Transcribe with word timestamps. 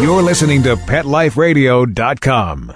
You're 0.00 0.22
listening 0.22 0.64
to 0.64 0.74
PetLifeRadio.com. 0.74 2.72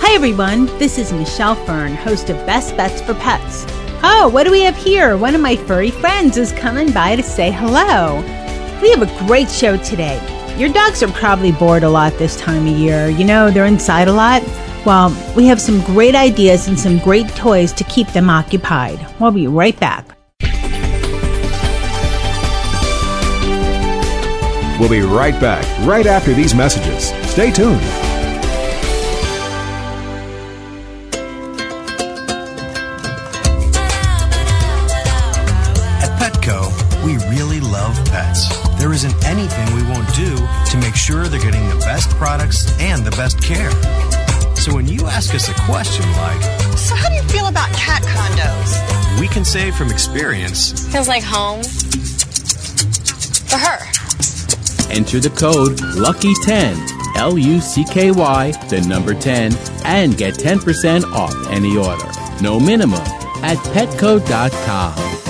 Hi 0.00 0.14
everyone, 0.14 0.66
this 0.78 0.98
is 0.98 1.12
Michelle 1.12 1.54
Fern, 1.54 1.94
host 1.94 2.28
of 2.28 2.36
Best 2.44 2.76
Bets 2.76 3.00
for 3.00 3.14
Pets. 3.14 3.64
Oh, 4.02 4.28
what 4.32 4.44
do 4.44 4.50
we 4.50 4.62
have 4.62 4.76
here? 4.76 5.16
One 5.16 5.36
of 5.36 5.40
my 5.40 5.54
furry 5.54 5.90
friends 5.90 6.36
is 6.36 6.50
coming 6.52 6.90
by 6.90 7.14
to 7.14 7.22
say 7.22 7.52
hello. 7.52 8.41
We 8.82 8.90
have 8.90 9.02
a 9.02 9.26
great 9.28 9.48
show 9.48 9.76
today. 9.76 10.20
Your 10.58 10.68
dogs 10.72 11.04
are 11.04 11.12
probably 11.12 11.52
bored 11.52 11.84
a 11.84 11.88
lot 11.88 12.18
this 12.18 12.36
time 12.36 12.66
of 12.66 12.76
year. 12.76 13.08
You 13.08 13.22
know, 13.24 13.48
they're 13.48 13.66
inside 13.66 14.08
a 14.08 14.12
lot. 14.12 14.42
Well, 14.84 15.16
we 15.36 15.46
have 15.46 15.60
some 15.60 15.80
great 15.82 16.16
ideas 16.16 16.66
and 16.66 16.76
some 16.76 16.98
great 16.98 17.28
toys 17.28 17.72
to 17.74 17.84
keep 17.84 18.08
them 18.08 18.28
occupied. 18.28 18.98
We'll 19.20 19.30
be 19.30 19.46
right 19.46 19.78
back. 19.78 20.08
We'll 24.80 24.90
be 24.90 25.02
right 25.02 25.40
back, 25.40 25.64
right 25.86 26.06
after 26.06 26.34
these 26.34 26.52
messages. 26.52 27.12
Stay 27.30 27.52
tuned. 27.52 28.01
And 43.02 43.12
the 43.12 43.16
best 43.16 43.42
care. 43.42 43.70
So 44.56 44.74
when 44.74 44.86
you 44.86 45.06
ask 45.06 45.34
us 45.34 45.48
a 45.48 45.54
question 45.62 46.06
like, 46.12 46.42
So, 46.78 46.94
how 46.94 47.08
do 47.08 47.14
you 47.14 47.22
feel 47.22 47.46
about 47.46 47.70
cat 47.72 48.02
condos? 48.02 49.20
we 49.20 49.28
can 49.28 49.44
say 49.44 49.70
from 49.72 49.90
experience, 49.90 50.88
Feels 50.92 51.08
like 51.08 51.22
home 51.24 51.62
for 53.48 53.58
her. 53.58 53.78
Enter 54.92 55.20
the 55.20 55.30
code 55.30 55.78
LUCKY10, 55.96 57.16
L 57.16 57.38
U 57.38 57.60
C 57.60 57.84
K 57.84 58.10
Y, 58.10 58.52
the 58.68 58.80
number 58.82 59.14
10, 59.14 59.52
and 59.84 60.16
get 60.16 60.34
10% 60.34 61.04
off 61.12 61.34
any 61.50 61.76
order. 61.76 62.10
No 62.40 62.60
minimum 62.60 63.00
at 63.42 63.56
petco.com. 63.74 65.21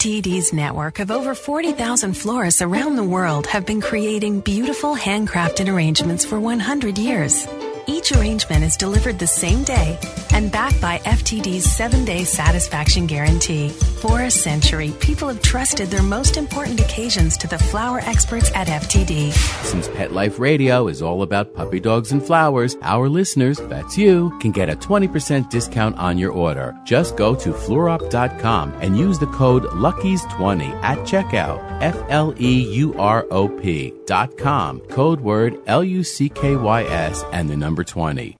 FTD's 0.00 0.54
network 0.54 0.98
of 0.98 1.10
over 1.10 1.34
40,000 1.34 2.14
florists 2.14 2.62
around 2.62 2.96
the 2.96 3.04
world 3.04 3.46
have 3.46 3.66
been 3.66 3.82
creating 3.82 4.40
beautiful 4.40 4.96
handcrafted 4.96 5.68
arrangements 5.68 6.24
for 6.24 6.40
100 6.40 6.96
years. 6.96 7.46
Each 7.86 8.10
arrangement 8.10 8.64
is 8.64 8.78
delivered 8.78 9.18
the 9.18 9.26
same 9.26 9.62
day 9.62 9.98
and 10.32 10.50
backed 10.50 10.80
by 10.80 11.00
FTD's 11.00 11.70
seven 11.70 12.06
day 12.06 12.24
satisfaction 12.24 13.06
guarantee. 13.06 13.68
For 14.00 14.22
a 14.22 14.30
century, 14.30 14.94
people 14.98 15.28
have 15.28 15.42
trusted 15.42 15.90
their 15.90 16.02
most 16.02 16.38
important 16.38 16.80
occasions 16.80 17.36
to 17.36 17.46
the 17.46 17.58
flower 17.58 17.98
experts 17.98 18.50
at 18.54 18.66
FTD. 18.66 19.30
Since 19.62 19.88
Pet 19.88 20.10
Life 20.10 20.38
Radio 20.38 20.88
is 20.88 21.02
all 21.02 21.20
about 21.20 21.52
puppy 21.52 21.80
dogs 21.80 22.10
and 22.10 22.22
flowers, 22.22 22.78
our 22.80 23.10
listeners, 23.10 23.58
that's 23.68 23.98
you, 23.98 24.30
can 24.40 24.52
get 24.52 24.70
a 24.70 24.74
20% 24.74 25.50
discount 25.50 25.98
on 25.98 26.16
your 26.16 26.32
order. 26.32 26.74
Just 26.84 27.18
go 27.18 27.34
to 27.34 27.52
fleurop.com 27.52 28.72
and 28.80 28.96
use 28.96 29.18
the 29.18 29.26
code 29.26 29.64
LUCKYS20 29.64 30.82
at 30.82 30.96
checkout. 31.00 31.60
F 31.82 32.02
L 32.08 32.32
E 32.40 32.72
U 32.76 32.94
R 32.94 33.26
O 33.30 33.48
P 33.48 33.92
dot 34.06 34.38
com. 34.38 34.80
Code 34.88 35.20
word 35.20 35.58
L 35.66 35.84
U 35.84 36.02
C 36.02 36.30
K 36.30 36.56
Y 36.56 36.84
S 36.84 37.22
and 37.32 37.50
the 37.50 37.56
number 37.56 37.84
20. 37.84 38.39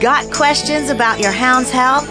Got 0.00 0.32
questions 0.32 0.90
about 0.90 1.20
your 1.20 1.30
hound's 1.32 1.70
health? 1.70 2.06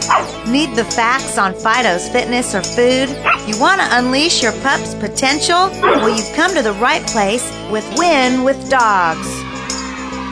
Need 0.47 0.75
the 0.75 0.83
facts 0.83 1.37
on 1.37 1.53
Fido's 1.53 2.09
fitness 2.09 2.55
or 2.55 2.63
food? 2.63 3.09
You 3.47 3.59
want 3.59 3.81
to 3.81 3.87
unleash 3.91 4.41
your 4.41 4.53
pup's 4.61 4.95
potential? 4.95 5.69
Well, 5.81 6.09
you've 6.09 6.35
come 6.35 6.53
to 6.55 6.61
the 6.61 6.73
right 6.73 7.05
place 7.07 7.43
with 7.69 7.85
Win 7.97 8.43
with 8.43 8.69
Dogs. 8.69 9.27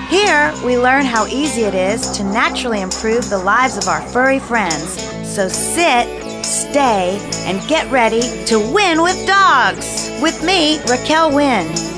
Here, 0.10 0.54
we 0.66 0.78
learn 0.78 1.06
how 1.06 1.26
easy 1.28 1.64
it 1.64 1.74
is 1.74 2.10
to 2.18 2.24
naturally 2.24 2.82
improve 2.82 3.30
the 3.30 3.38
lives 3.38 3.78
of 3.78 3.88
our 3.88 4.02
furry 4.02 4.40
friends. 4.40 5.02
So 5.28 5.48
sit, 5.48 6.08
stay, 6.44 7.20
and 7.46 7.68
get 7.68 7.92
ready 7.92 8.22
to 8.46 8.60
win 8.74 9.02
with 9.02 9.28
dogs. 9.28 10.10
With 10.22 10.44
me, 10.44 10.80
Raquel 10.90 11.36
Wynn. 11.36 11.93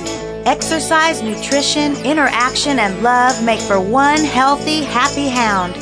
Exercise, 0.45 1.23
nutrition, 1.23 1.95
interaction, 2.05 2.77
and 2.77 3.01
love 3.01 3.43
make 3.43 3.59
for 3.59 3.81
one 3.81 4.19
healthy, 4.19 4.83
happy 4.83 5.27
hound. 5.27 5.73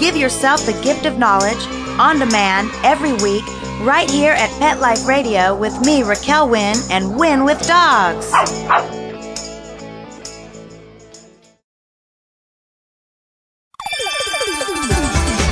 Give 0.00 0.16
yourself 0.16 0.66
the 0.66 0.72
gift 0.82 1.06
of 1.06 1.18
knowledge 1.18 1.64
on 2.00 2.18
demand 2.18 2.68
every 2.82 3.12
week 3.12 3.44
right 3.80 4.10
here 4.10 4.32
at 4.32 4.50
Pet 4.58 4.80
Life 4.80 5.06
Radio 5.06 5.56
with 5.56 5.80
me, 5.86 6.02
Raquel 6.02 6.48
Wynn, 6.48 6.76
and 6.90 7.16
Win 7.16 7.44
with 7.44 7.64
Dogs. 7.68 8.32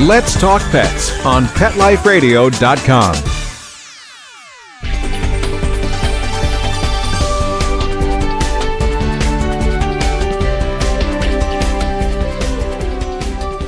Let's 0.00 0.38
talk 0.40 0.60
pets 0.72 1.24
on 1.24 1.44
PetLifeRadio.com. 1.44 3.35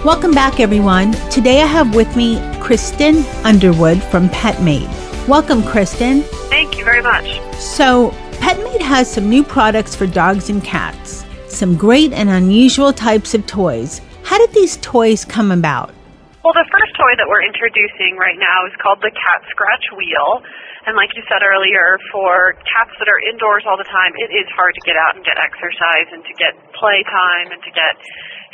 Welcome 0.09 0.33
back, 0.33 0.59
everyone. 0.59 1.13
Today 1.29 1.61
I 1.61 1.69
have 1.69 1.95
with 1.95 2.09
me 2.17 2.41
Kristen 2.65 3.29
Underwood 3.45 4.01
from 4.05 4.31
PetMate. 4.31 4.89
Welcome, 5.29 5.63
Kristen. 5.63 6.23
Thank 6.49 6.81
you 6.81 6.85
very 6.89 7.03
much. 7.03 7.29
So, 7.61 8.09
PetMate 8.41 8.81
has 8.81 9.05
some 9.05 9.29
new 9.29 9.45
products 9.45 9.95
for 9.95 10.07
dogs 10.07 10.49
and 10.49 10.65
cats, 10.65 11.27
some 11.49 11.77
great 11.77 12.15
and 12.15 12.31
unusual 12.31 12.91
types 12.91 13.35
of 13.35 13.45
toys. 13.45 14.01
How 14.25 14.39
did 14.39 14.55
these 14.55 14.79
toys 14.79 15.27
come 15.27 15.53
about? 15.53 15.93
Well, 16.41 16.57
the 16.57 16.65
first 16.73 16.97
toy 16.97 17.13
that 17.21 17.29
we're 17.29 17.45
introducing 17.45 18.17
right 18.17 18.41
now 18.41 18.65
is 18.65 18.73
called 18.81 19.05
the 19.05 19.13
Cat 19.13 19.45
Scratch 19.53 19.93
Wheel. 19.93 20.41
And 20.89 20.97
like 20.97 21.13
you 21.21 21.23
said 21.29 21.45
earlier, 21.45 22.01
for 22.09 22.57
cats 22.65 22.97
that 22.97 23.13
are 23.13 23.21
indoors 23.29 23.69
all 23.69 23.77
the 23.77 23.85
time, 23.93 24.17
it 24.17 24.33
is 24.33 24.49
hard 24.57 24.73
to 24.73 24.81
get 24.89 24.97
out 24.97 25.21
and 25.21 25.23
get 25.27 25.37
exercise 25.37 26.09
and 26.17 26.25
to 26.25 26.33
get 26.41 26.57
playtime 26.73 27.53
and 27.53 27.61
to 27.61 27.73
get 27.77 27.93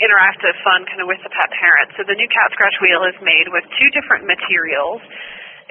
interactive 0.05 0.53
fun 0.61 0.85
kind 0.85 1.01
of 1.01 1.09
with 1.09 1.25
the 1.25 1.33
pet 1.33 1.49
parent. 1.57 1.97
So 1.97 2.05
the 2.05 2.15
new 2.15 2.29
Cat 2.29 2.53
Scratch 2.53 2.77
Wheel 2.85 3.09
is 3.09 3.17
made 3.25 3.49
with 3.49 3.65
two 3.81 3.89
different 3.97 4.29
materials. 4.29 5.01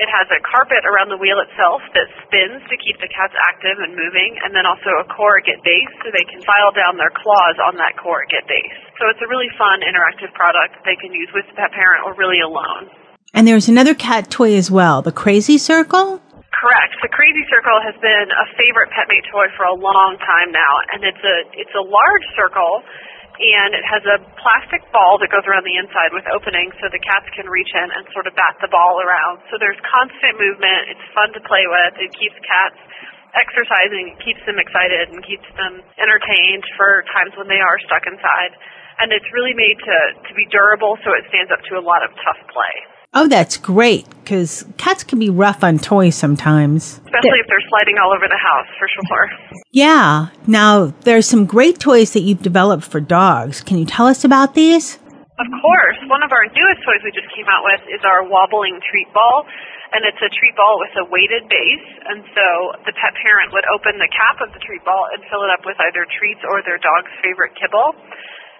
It 0.01 0.09
has 0.09 0.25
a 0.33 0.41
carpet 0.41 0.81
around 0.89 1.13
the 1.13 1.21
wheel 1.21 1.37
itself 1.37 1.85
that 1.93 2.09
spins 2.25 2.65
to 2.65 2.75
keep 2.81 2.97
the 2.97 3.05
cats 3.13 3.37
active 3.45 3.77
and 3.77 3.93
moving, 3.93 4.41
and 4.41 4.49
then 4.49 4.65
also 4.65 4.89
a 4.97 5.05
corrugate 5.05 5.61
base 5.61 5.93
so 6.01 6.09
they 6.09 6.25
can 6.25 6.41
file 6.41 6.73
down 6.73 6.97
their 6.97 7.13
claws 7.13 7.61
on 7.61 7.77
that 7.77 7.93
corrugate 8.01 8.49
base. 8.49 8.73
So 8.97 9.05
it's 9.13 9.21
a 9.21 9.29
really 9.29 9.53
fun, 9.53 9.85
interactive 9.85 10.33
product 10.33 10.81
they 10.81 10.97
can 10.97 11.13
use 11.13 11.29
with 11.37 11.45
the 11.45 11.53
pet 11.53 11.69
parent 11.77 12.09
or 12.09 12.17
really 12.17 12.41
alone. 12.41 12.89
And 13.37 13.45
there's 13.45 13.69
another 13.69 13.93
cat 13.93 14.33
toy 14.33 14.57
as 14.57 14.73
well, 14.73 15.05
the 15.05 15.13
Crazy 15.13 15.61
Circle. 15.61 16.21
Correct. 16.57 16.93
The 17.01 17.09
Crazy 17.13 17.45
Circle 17.49 17.77
has 17.85 17.97
been 18.01 18.27
a 18.33 18.45
favorite 18.57 18.89
PetMate 18.93 19.25
toy 19.29 19.45
for 19.57 19.65
a 19.69 19.77
long 19.77 20.17
time 20.21 20.49
now, 20.53 20.73
and 20.93 21.05
it's 21.05 21.21
a 21.21 21.37
it's 21.53 21.73
a 21.77 21.85
large 21.85 22.25
circle, 22.37 22.81
and 23.41 23.73
it 23.73 23.85
has 23.85 24.03
a 24.05 24.21
plastic 24.37 24.85
ball 24.93 25.17
that 25.17 25.33
goes 25.33 25.45
around 25.49 25.65
the 25.65 25.77
inside 25.81 26.13
with 26.13 26.25
openings 26.29 26.77
so 26.77 26.85
the 26.93 27.01
cats 27.01 27.25
can 27.33 27.49
reach 27.49 27.71
in 27.73 27.87
and 27.89 28.05
sort 28.13 28.29
of 28.29 28.37
bat 28.37 28.53
the 28.61 28.69
ball 28.69 29.01
around. 29.01 29.41
So 29.49 29.57
there's 29.57 29.79
constant 29.81 30.37
movement. 30.37 30.93
It's 30.93 31.05
fun 31.17 31.33
to 31.33 31.41
play 31.41 31.65
with. 31.65 31.97
It 31.97 32.13
keeps 32.13 32.37
cats 32.45 32.77
exercising. 33.33 34.13
It 34.13 34.19
keeps 34.21 34.41
them 34.45 34.61
excited 34.61 35.09
and 35.09 35.19
keeps 35.25 35.49
them 35.57 35.81
entertained 35.97 36.65
for 36.77 37.01
times 37.09 37.33
when 37.33 37.49
they 37.49 37.57
are 37.57 37.77
stuck 37.89 38.05
inside. 38.05 38.53
And 39.01 39.09
it's 39.09 39.25
really 39.33 39.57
made 39.57 39.77
to 39.81 39.97
to 40.29 40.31
be 40.37 40.45
durable, 40.53 41.01
so 41.01 41.17
it 41.17 41.25
stands 41.33 41.49
up 41.49 41.65
to 41.73 41.81
a 41.81 41.83
lot 41.83 42.05
of 42.05 42.13
tough 42.21 42.37
play. 42.53 42.75
Oh, 43.13 43.29
that's 43.29 43.57
great 43.57 44.09
because 44.25 44.65
cats 44.77 45.03
can 45.03 45.19
be 45.19 45.29
rough 45.29 45.63
on 45.63 45.77
toys 45.77 46.15
sometimes. 46.15 46.97
Especially 47.05 47.37
if 47.37 47.45
they're 47.45 47.67
sliding 47.69 48.01
all 48.01 48.09
over 48.09 48.25
the 48.25 48.41
house, 48.41 48.65
for 48.81 48.89
sure. 48.89 49.29
Yeah. 49.69 50.33
Now, 50.47 50.93
there's 51.05 51.29
some 51.29 51.45
great 51.45 51.77
toys 51.77 52.13
that 52.17 52.25
you've 52.25 52.41
developed 52.41 52.83
for 52.83 52.99
dogs. 52.99 53.61
Can 53.61 53.77
you 53.77 53.85
tell 53.85 54.07
us 54.07 54.25
about 54.25 54.55
these? 54.55 54.97
Of 55.37 55.45
course. 55.61 55.97
One 56.09 56.25
of 56.25 56.33
our 56.33 56.45
newest 56.45 56.81
toys 56.81 57.05
we 57.05 57.13
just 57.13 57.29
came 57.37 57.45
out 57.45 57.61
with 57.61 57.85
is 57.93 58.01
our 58.01 58.25
wobbling 58.25 58.81
treat 58.89 59.09
ball. 59.13 59.45
And 59.93 60.01
it's 60.09 60.17
a 60.25 60.31
treat 60.33 60.57
ball 60.57 60.81
with 60.81 60.89
a 60.97 61.05
weighted 61.05 61.45
base. 61.45 61.89
And 62.09 62.25
so 62.33 62.45
the 62.89 62.97
pet 62.97 63.13
parent 63.21 63.53
would 63.53 63.65
open 63.69 64.01
the 64.01 64.09
cap 64.09 64.41
of 64.41 64.49
the 64.57 64.61
treat 64.65 64.81
ball 64.81 65.05
and 65.13 65.21
fill 65.29 65.45
it 65.45 65.53
up 65.53 65.61
with 65.69 65.77
either 65.77 66.09
treats 66.17 66.41
or 66.49 66.65
their 66.65 66.81
dog's 66.81 67.13
favorite 67.21 67.53
kibble. 67.53 67.93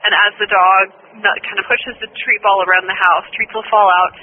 And 0.05 0.13
as 0.13 0.37
the 0.37 0.45
dog 0.45 0.93
kind 1.25 1.57
of 1.57 1.65
pushes 1.65 1.97
the 2.05 2.11
treat 2.21 2.45
ball 2.45 2.61
around 2.61 2.85
the 2.85 2.93
house, 2.93 3.25
treats 3.33 3.49
will 3.55 3.65
fall 3.73 3.89
out 3.89 4.13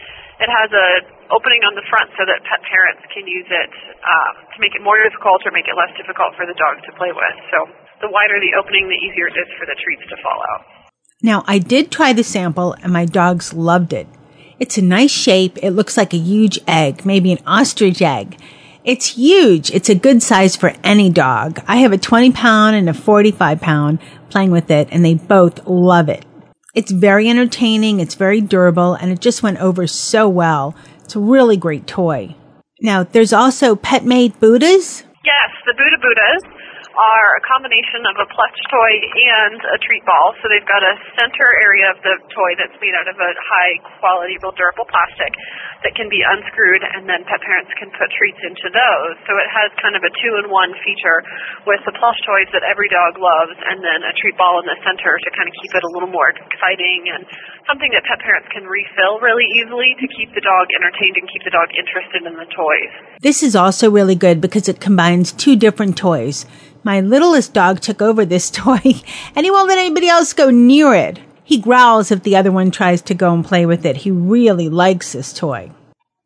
it 0.40 0.48
has 0.48 0.72
a 0.72 0.88
opening 1.30 1.62
on 1.62 1.76
the 1.76 1.84
front 1.86 2.10
so 2.16 2.24
that 2.26 2.42
pet 2.48 2.64
parents 2.66 3.04
can 3.12 3.28
use 3.28 3.46
it 3.46 3.70
um, 4.02 4.34
to 4.50 4.56
make 4.58 4.74
it 4.74 4.82
more 4.82 4.98
difficult 4.98 5.44
or 5.46 5.52
make 5.52 5.68
it 5.68 5.76
less 5.76 5.92
difficult 5.94 6.34
for 6.34 6.48
the 6.48 6.56
dog 6.58 6.80
to 6.82 6.90
play 6.96 7.12
with. 7.12 7.36
So 7.52 7.68
the 8.00 8.10
wider 8.10 8.40
the 8.40 8.56
opening, 8.58 8.88
the 8.88 8.98
easier 8.98 9.28
it 9.28 9.36
is 9.36 9.48
for 9.60 9.68
the 9.68 9.76
treats 9.78 10.02
to 10.10 10.16
fall 10.24 10.40
out. 10.50 10.64
Now, 11.22 11.44
I 11.46 11.58
did 11.60 11.92
try 11.92 12.12
the 12.12 12.24
sample 12.24 12.74
and 12.82 12.92
my 12.92 13.04
dogs 13.04 13.52
loved 13.52 13.92
it. 13.92 14.08
It's 14.58 14.78
a 14.78 14.82
nice 14.82 15.10
shape. 15.10 15.58
It 15.62 15.70
looks 15.70 15.96
like 15.96 16.12
a 16.12 16.18
huge 16.18 16.58
egg, 16.66 17.04
maybe 17.04 17.32
an 17.32 17.44
ostrich 17.46 18.00
egg. 18.00 18.40
It's 18.82 19.14
huge. 19.14 19.70
It's 19.70 19.90
a 19.90 19.94
good 19.94 20.22
size 20.22 20.56
for 20.56 20.72
any 20.82 21.10
dog. 21.10 21.60
I 21.68 21.76
have 21.76 21.92
a 21.92 21.98
20 21.98 22.32
pound 22.32 22.76
and 22.76 22.88
a 22.88 22.94
45 22.94 23.60
pound 23.60 24.00
playing 24.30 24.50
with 24.50 24.70
it 24.70 24.88
and 24.90 25.04
they 25.04 25.14
both 25.14 25.66
love 25.66 26.08
it. 26.08 26.24
It's 26.72 26.92
very 26.92 27.28
entertaining, 27.28 27.98
it's 27.98 28.14
very 28.14 28.40
durable, 28.40 28.94
and 28.94 29.10
it 29.10 29.20
just 29.20 29.42
went 29.42 29.58
over 29.58 29.88
so 29.88 30.28
well. 30.28 30.76
It's 31.02 31.16
a 31.16 31.20
really 31.20 31.56
great 31.56 31.88
toy. 31.88 32.36
Now, 32.80 33.02
there's 33.02 33.32
also 33.32 33.74
PetMate 33.74 34.38
Buddhas. 34.38 35.02
Yes, 35.24 35.50
the 35.66 35.74
Buddha 35.74 35.98
Buddhas 36.00 36.59
are 37.00 37.28
a 37.40 37.42
combination 37.48 38.04
of 38.04 38.20
a 38.20 38.28
plush 38.28 38.60
toy 38.68 38.92
and 39.00 39.56
a 39.72 39.78
treat 39.80 40.04
ball. 40.04 40.36
So 40.44 40.52
they've 40.52 40.68
got 40.68 40.84
a 40.84 40.94
center 41.16 41.48
area 41.64 41.88
of 41.96 41.98
the 42.04 42.20
toy 42.28 42.52
that's 42.60 42.76
made 42.76 42.92
out 42.92 43.08
of 43.08 43.16
a 43.16 43.30
high 43.40 43.80
quality, 43.96 44.36
real 44.44 44.52
durable 44.52 44.84
plastic 44.84 45.32
that 45.80 45.96
can 45.96 46.12
be 46.12 46.20
unscrewed, 46.20 46.84
and 46.84 47.08
then 47.08 47.24
pet 47.24 47.40
parents 47.40 47.72
can 47.80 47.88
put 47.96 48.12
treats 48.12 48.40
into 48.44 48.68
those. 48.68 49.16
So 49.24 49.32
it 49.40 49.48
has 49.48 49.72
kind 49.80 49.96
of 49.96 50.04
a 50.04 50.12
two 50.12 50.36
in 50.44 50.52
one 50.52 50.76
feature 50.84 51.24
with 51.64 51.80
the 51.88 51.96
plush 51.96 52.20
toys 52.28 52.52
that 52.52 52.60
every 52.68 52.92
dog 52.92 53.16
loves, 53.16 53.56
and 53.56 53.80
then 53.80 54.04
a 54.04 54.12
treat 54.20 54.36
ball 54.36 54.60
in 54.60 54.68
the 54.68 54.76
center 54.84 55.16
to 55.16 55.28
kind 55.32 55.48
of 55.48 55.54
keep 55.56 55.72
it 55.72 55.80
a 55.80 55.90
little 55.96 56.12
more 56.12 56.28
exciting 56.36 57.08
and 57.16 57.24
something 57.64 57.88
that 57.96 58.04
pet 58.04 58.20
parents 58.20 58.48
can 58.52 58.68
refill 58.68 59.24
really 59.24 59.48
easily 59.64 59.96
to 59.96 60.06
keep 60.12 60.28
the 60.36 60.44
dog 60.44 60.68
entertained 60.76 61.16
and 61.16 61.24
keep 61.32 61.40
the 61.48 61.54
dog 61.54 61.72
interested 61.72 62.28
in 62.28 62.34
the 62.36 62.48
toys. 62.52 62.92
This 63.24 63.40
is 63.40 63.56
also 63.56 63.88
really 63.88 64.16
good 64.16 64.40
because 64.40 64.68
it 64.68 64.80
combines 64.84 65.32
two 65.32 65.56
different 65.56 65.96
toys. 65.96 66.44
My 66.82 67.00
littlest 67.00 67.52
dog 67.52 67.80
took 67.80 68.00
over 68.00 68.24
this 68.24 68.50
toy 68.62 68.80
and 69.34 69.44
he 69.44 69.50
won't 69.50 69.68
let 69.68 69.78
anybody 69.78 70.08
else 70.08 70.32
go 70.32 70.50
near 70.50 70.94
it. 70.94 71.18
He 71.44 71.58
growls 71.58 72.10
if 72.10 72.22
the 72.22 72.36
other 72.36 72.52
one 72.52 72.70
tries 72.70 73.02
to 73.02 73.14
go 73.14 73.34
and 73.34 73.44
play 73.44 73.66
with 73.66 73.84
it. 73.84 73.98
He 73.98 74.10
really 74.10 74.68
likes 74.68 75.12
this 75.12 75.32
toy. 75.32 75.72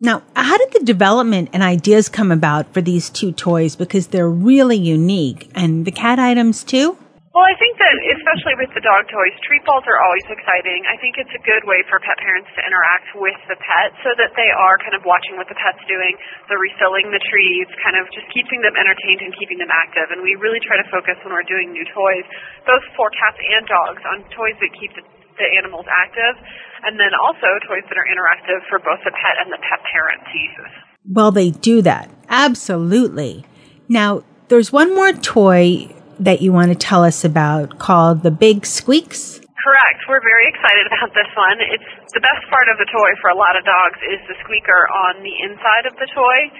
Now, 0.01 0.23
how 0.37 0.59
did 0.59 0.73
the 0.73 0.85
development 0.85 1.49
and 1.53 1.62
ideas 1.62 2.11
come 2.11 2.31
about 2.31 2.75
for 2.75 2.83
these 2.83 3.09
two 3.09 3.33
toys? 3.33 3.75
Because 3.75 4.09
they're 4.09 4.29
really 4.29 4.77
unique. 4.77 5.51
And 5.55 5.87
the 5.87 5.91
cat 5.91 6.19
items 6.19 6.62
too? 6.62 6.99
Well, 7.35 7.51
I 7.51 7.59
think 7.59 7.75
that 7.83 7.91
especially 8.15 8.55
with 8.63 8.71
the 8.79 8.85
dog 8.87 9.11
toys, 9.11 9.35
treat 9.43 9.67
balls 9.67 9.83
are 9.91 9.99
always 10.07 10.23
exciting. 10.31 10.87
I 10.87 10.95
think 11.03 11.19
it's 11.19 11.35
a 11.35 11.43
good 11.43 11.67
way 11.67 11.83
for 11.91 11.99
pet 11.99 12.15
parents 12.23 12.47
to 12.55 12.63
interact 12.63 13.11
with 13.19 13.35
the 13.51 13.59
pet 13.59 13.91
so 14.07 14.15
that 14.23 14.39
they 14.39 14.55
are 14.55 14.79
kind 14.79 14.95
of 14.95 15.03
watching 15.03 15.35
what 15.35 15.51
the 15.51 15.59
pet's 15.59 15.83
doing, 15.91 16.15
the 16.47 16.55
refilling 16.55 17.11
the 17.11 17.19
treats, 17.27 17.75
kind 17.83 17.99
of 17.99 18.07
just 18.15 18.31
keeping 18.31 18.63
them 18.63 18.79
entertained 18.79 19.19
and 19.27 19.35
keeping 19.35 19.59
them 19.59 19.67
active. 19.75 20.15
And 20.15 20.23
we 20.23 20.39
really 20.39 20.63
try 20.63 20.79
to 20.79 20.87
focus 20.95 21.19
when 21.27 21.35
we're 21.35 21.43
doing 21.51 21.75
new 21.75 21.83
toys, 21.91 22.23
both 22.71 22.87
for 22.95 23.11
cats 23.11 23.43
and 23.43 23.67
dogs, 23.67 24.03
on 24.15 24.23
toys 24.31 24.55
that 24.63 24.71
keep 24.79 24.95
the, 24.95 25.03
the 25.35 25.49
animals 25.59 25.91
active, 25.91 26.39
and 26.87 27.03
then 27.03 27.19
also 27.19 27.51
toys 27.67 27.83
that 27.91 27.99
are 27.99 28.07
interactive 28.07 28.63
for 28.71 28.79
both 28.79 29.03
the 29.03 29.11
pet 29.11 29.43
and 29.43 29.51
the 29.51 29.59
pet 29.59 29.83
parent 29.91 30.23
to 30.23 30.39
use. 30.39 30.75
Well, 31.03 31.35
they 31.35 31.51
do 31.51 31.83
that. 31.83 32.15
Absolutely. 32.31 33.43
Now, 33.91 34.23
there's 34.47 34.71
one 34.71 34.95
more 34.95 35.11
toy 35.11 35.91
that 36.21 36.43
you 36.43 36.53
want 36.53 36.71
to 36.71 36.79
tell 36.79 37.03
us 37.05 37.25
about 37.25 37.79
called 37.79 38.23
the 38.23 38.31
Big 38.31 38.67
Squeaks? 38.67 39.41
Correct. 39.65 40.01
We're 40.09 40.21
very 40.21 40.45
excited 40.53 40.85
about 40.93 41.11
this 41.17 41.31
one. 41.33 41.57
It's 41.73 42.13
the 42.13 42.21
best 42.21 42.45
part 42.53 42.69
of 42.69 42.77
the 42.77 42.85
toy 42.93 43.11
for 43.25 43.33
a 43.33 43.39
lot 43.39 43.57
of 43.57 43.65
dogs 43.65 43.97
is 44.13 44.21
the 44.29 44.37
squeaker 44.45 44.85
on 45.09 45.25
the 45.25 45.35
inside 45.41 45.89
of 45.89 45.97
the 45.97 46.09
toy. 46.13 46.53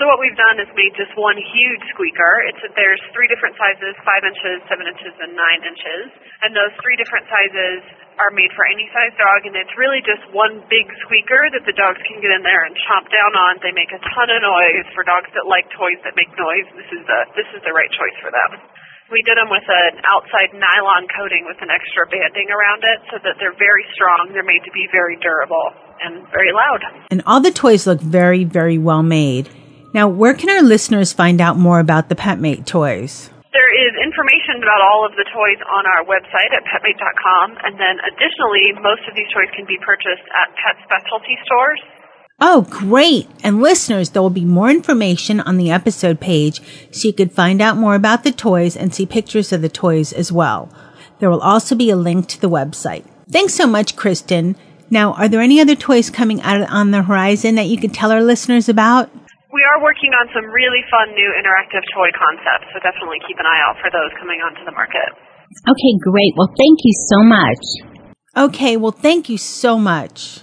So 0.00 0.08
what 0.08 0.16
we've 0.16 0.36
done 0.36 0.56
is 0.56 0.68
made 0.72 0.96
just 0.96 1.12
one 1.12 1.36
huge 1.36 1.84
squeaker. 1.92 2.40
It's 2.48 2.60
there's 2.72 3.00
three 3.12 3.28
different 3.28 3.52
sizes: 3.60 3.92
five 4.00 4.24
inches, 4.24 4.64
seven 4.64 4.88
inches, 4.88 5.12
and 5.20 5.36
nine 5.36 5.60
inches. 5.60 6.08
And 6.40 6.56
those 6.56 6.72
three 6.80 6.96
different 6.96 7.28
sizes 7.28 7.84
are 8.16 8.32
made 8.32 8.48
for 8.56 8.64
any 8.64 8.88
size 8.96 9.12
dog, 9.20 9.44
and 9.44 9.52
it's 9.56 9.72
really 9.76 10.00
just 10.00 10.24
one 10.32 10.64
big 10.72 10.88
squeaker 11.04 11.52
that 11.52 11.68
the 11.68 11.76
dogs 11.76 12.00
can 12.08 12.16
get 12.24 12.32
in 12.32 12.40
there 12.40 12.64
and 12.64 12.72
chomp 12.88 13.12
down 13.12 13.32
on. 13.36 13.60
They 13.60 13.76
make 13.76 13.92
a 13.92 14.00
ton 14.16 14.28
of 14.32 14.40
noise 14.40 14.88
for 14.96 15.04
dogs 15.04 15.28
that 15.36 15.44
like 15.44 15.68
toys 15.76 16.00
that 16.04 16.16
make 16.16 16.32
noise. 16.32 16.64
This 16.76 16.90
is 16.96 17.02
the 17.04 17.20
this 17.36 17.48
is 17.52 17.60
the 17.64 17.72
right 17.76 17.92
choice 17.92 18.16
for 18.24 18.32
them. 18.32 18.56
We 19.10 19.26
did 19.26 19.34
them 19.34 19.50
with 19.50 19.66
an 19.66 19.98
outside 20.06 20.54
nylon 20.54 21.10
coating 21.10 21.42
with 21.42 21.58
an 21.58 21.70
extra 21.70 22.06
banding 22.06 22.46
around 22.46 22.86
it 22.86 23.02
so 23.10 23.18
that 23.26 23.42
they're 23.42 23.58
very 23.58 23.82
strong. 23.90 24.30
They're 24.30 24.46
made 24.46 24.62
to 24.62 24.70
be 24.70 24.86
very 24.94 25.18
durable 25.18 25.74
and 25.98 26.22
very 26.30 26.54
loud. 26.54 26.80
And 27.10 27.18
all 27.26 27.42
the 27.42 27.50
toys 27.50 27.90
look 27.90 27.98
very, 27.98 28.44
very 28.46 28.78
well 28.78 29.02
made. 29.02 29.50
Now, 29.92 30.06
where 30.06 30.34
can 30.34 30.48
our 30.48 30.62
listeners 30.62 31.12
find 31.12 31.42
out 31.42 31.58
more 31.58 31.82
about 31.82 32.08
the 32.08 32.14
PetMate 32.14 32.66
toys? 32.70 33.34
There 33.50 33.72
is 33.74 33.98
information 33.98 34.62
about 34.62 34.78
all 34.78 35.02
of 35.02 35.18
the 35.18 35.26
toys 35.26 35.58
on 35.66 35.82
our 35.90 36.06
website 36.06 36.54
at 36.54 36.62
petmate.com, 36.70 37.58
and 37.66 37.74
then 37.82 37.98
additionally, 38.06 38.70
most 38.78 39.02
of 39.10 39.18
these 39.18 39.26
toys 39.34 39.50
can 39.58 39.66
be 39.66 39.74
purchased 39.82 40.22
at 40.38 40.54
pet 40.54 40.78
specialty 40.86 41.34
stores 41.42 41.82
Oh, 42.40 42.66
great. 42.70 43.28
And 43.44 43.60
listeners, 43.60 44.10
there 44.10 44.22
will 44.22 44.30
be 44.30 44.46
more 44.46 44.70
information 44.70 45.40
on 45.40 45.58
the 45.58 45.70
episode 45.70 46.20
page 46.20 46.60
so 46.90 47.08
you 47.08 47.12
could 47.12 47.32
find 47.32 47.60
out 47.60 47.76
more 47.76 47.94
about 47.94 48.24
the 48.24 48.32
toys 48.32 48.76
and 48.76 48.94
see 48.94 49.04
pictures 49.04 49.52
of 49.52 49.60
the 49.60 49.68
toys 49.68 50.12
as 50.12 50.32
well. 50.32 50.72
There 51.18 51.28
will 51.28 51.42
also 51.42 51.74
be 51.74 51.90
a 51.90 51.96
link 51.96 52.28
to 52.28 52.40
the 52.40 52.48
website. 52.48 53.04
Thanks 53.30 53.52
so 53.52 53.66
much, 53.66 53.94
Kristen. 53.94 54.56
Now, 54.88 55.12
are 55.12 55.28
there 55.28 55.42
any 55.42 55.60
other 55.60 55.76
toys 55.76 56.08
coming 56.08 56.40
out 56.40 56.62
on 56.70 56.90
the 56.90 57.02
horizon 57.02 57.56
that 57.56 57.66
you 57.66 57.78
could 57.78 57.92
tell 57.92 58.10
our 58.10 58.22
listeners 58.22 58.68
about? 58.68 59.10
We 59.52 59.62
are 59.62 59.82
working 59.82 60.10
on 60.14 60.28
some 60.32 60.46
really 60.50 60.80
fun 60.90 61.14
new 61.14 61.34
interactive 61.36 61.84
toy 61.92 62.08
concepts, 62.16 62.72
so 62.72 62.80
definitely 62.80 63.18
keep 63.28 63.38
an 63.38 63.46
eye 63.46 63.60
out 63.68 63.76
for 63.82 63.90
those 63.90 64.10
coming 64.18 64.40
onto 64.40 64.64
the 64.64 64.72
market. 64.72 65.12
Okay, 65.68 65.98
great. 66.00 66.32
Well, 66.36 66.54
thank 66.56 66.78
you 66.84 66.94
so 67.06 67.22
much. 67.22 67.62
Okay, 68.36 68.76
well, 68.76 68.92
thank 68.92 69.28
you 69.28 69.36
so 69.36 69.78
much. 69.78 70.40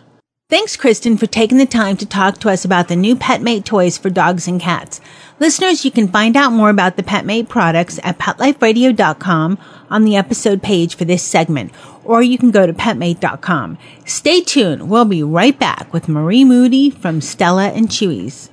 Thanks, 0.50 0.77
Kristen, 0.77 1.18
for 1.18 1.27
taking 1.27 1.58
the 1.58 1.66
time 1.66 1.98
to 1.98 2.06
talk 2.06 2.38
to 2.38 2.50
us 2.50 2.63
about 2.63 2.88
the 2.88 2.96
new 2.96 3.18
PetMate 3.18 3.66
toys 3.66 3.98
for 3.98 4.10
dogs 4.10 4.48
and 4.48 4.62
cats. 4.62 5.01
Listeners, 5.42 5.84
you 5.84 5.92
can 5.92 6.08
find 6.08 6.38
out 6.38 6.54
more 6.54 6.70
about 6.70 6.96
the 6.96 7.04
PetMate 7.04 7.50
products 7.50 8.00
at 8.01 8.18
PetLifeRadio.com 8.18 9.60
on 9.89 10.06
the 10.06 10.16
episode 10.16 10.63
page 10.63 10.96
for 10.96 11.04
this 11.04 11.22
segment, 11.22 11.74
or 12.06 12.24
you 12.24 12.38
can 12.38 12.51
go 12.51 12.66
to 12.66 12.72
PetMate.com. 12.72 13.77
Stay 14.06 14.39
tuned. 14.39 14.89
We'll 14.89 15.04
be 15.04 15.22
right 15.22 15.60
back 15.60 15.92
with 15.92 16.08
Marie 16.08 16.46
Moody 16.46 16.92
from 16.92 17.20
Stella 17.20 17.68
and 17.72 17.89
Chewy's. 17.89 18.50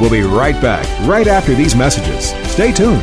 We'll 0.00 0.10
be 0.10 0.22
right 0.22 0.58
back, 0.62 0.86
right 1.06 1.26
after 1.26 1.54
these 1.54 1.76
messages. 1.76 2.30
Stay 2.50 2.72
tuned. 2.72 3.02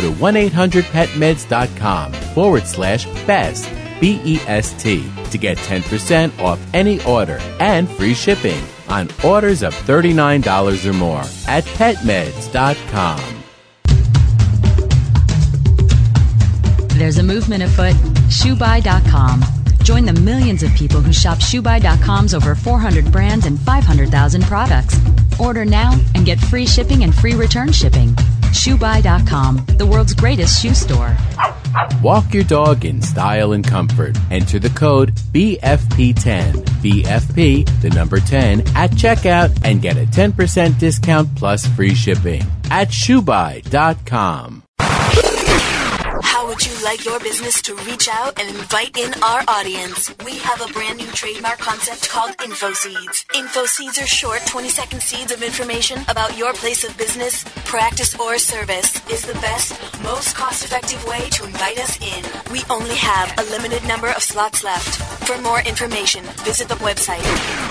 to 0.00 0.10
1-800-PetMeds.com 0.10 2.12
forward 2.12 2.66
slash 2.66 3.06
BEST, 3.26 3.70
B-E-S-T, 4.00 5.12
to 5.30 5.38
get 5.38 5.58
10% 5.58 6.38
off 6.40 6.58
any 6.74 7.00
order 7.04 7.38
and 7.60 7.88
free 7.88 8.14
shipping 8.14 8.64
on 8.88 9.08
orders 9.24 9.62
of 9.62 9.72
$39 9.74 10.88
or 10.88 10.92
more 10.92 11.22
at 11.46 11.62
PetMeds.com. 11.64 13.42
there's 17.02 17.18
a 17.18 17.22
movement 17.22 17.64
afoot. 17.64 17.96
ShoeBuy.com. 18.30 19.42
Join 19.82 20.04
the 20.04 20.12
millions 20.20 20.62
of 20.62 20.72
people 20.74 21.00
who 21.00 21.12
shop 21.12 21.38
ShoeBuy.com's 21.38 22.32
over 22.32 22.54
400 22.54 23.10
brands 23.10 23.46
and 23.46 23.58
500,000 23.58 24.42
products. 24.42 25.00
Order 25.40 25.64
now 25.64 25.98
and 26.14 26.24
get 26.24 26.38
free 26.38 26.64
shipping 26.64 27.02
and 27.02 27.12
free 27.12 27.34
return 27.34 27.72
shipping. 27.72 28.14
ShoeBuy.com, 28.52 29.64
the 29.78 29.86
world's 29.86 30.14
greatest 30.14 30.60
shoe 30.62 30.74
store. 30.74 31.16
Walk 32.02 32.34
your 32.34 32.44
dog 32.44 32.84
in 32.84 33.00
style 33.00 33.52
and 33.52 33.66
comfort. 33.66 34.16
Enter 34.30 34.58
the 34.58 34.70
code 34.70 35.14
BFP10, 35.32 36.52
BFP, 36.82 37.80
the 37.80 37.90
number 37.90 38.20
10, 38.20 38.60
at 38.76 38.90
checkout 38.90 39.58
and 39.64 39.80
get 39.80 39.96
a 39.96 40.04
10% 40.04 40.78
discount 40.78 41.34
plus 41.34 41.66
free 41.66 41.94
shipping 41.94 42.42
at 42.70 42.88
shoebuy.com. 42.88 44.62
Like 46.82 47.04
your 47.04 47.20
business 47.20 47.62
to 47.62 47.76
reach 47.86 48.08
out 48.08 48.40
and 48.40 48.48
invite 48.48 48.96
in 48.96 49.14
our 49.22 49.44
audience? 49.46 50.12
We 50.24 50.38
have 50.38 50.60
a 50.60 50.72
brand 50.72 50.98
new 50.98 51.06
trademark 51.06 51.58
concept 51.58 52.08
called 52.08 52.36
InfoSeeds. 52.38 53.24
InfoSeeds 53.26 54.02
are 54.02 54.06
short 54.06 54.40
20 54.46 54.68
second 54.68 55.00
seeds 55.00 55.30
of 55.30 55.42
information 55.42 56.00
about 56.08 56.36
your 56.36 56.52
place 56.54 56.82
of 56.82 56.96
business, 56.98 57.44
practice, 57.64 58.18
or 58.18 58.36
service. 58.38 58.96
Is 59.08 59.22
the 59.24 59.34
best, 59.34 59.78
most 60.02 60.34
cost 60.34 60.64
effective 60.64 61.04
way 61.06 61.28
to 61.30 61.44
invite 61.44 61.78
us 61.78 62.00
in. 62.00 62.31
We 62.52 62.62
only 62.68 62.96
have 62.96 63.32
a 63.38 63.50
limited 63.50 63.82
number 63.88 64.08
of 64.08 64.22
slots 64.22 64.62
left. 64.62 65.00
For 65.26 65.40
more 65.40 65.60
information, 65.60 66.22
visit 66.44 66.68
the 66.68 66.74
website 66.84 67.22